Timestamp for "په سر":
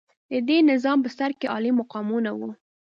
1.03-1.31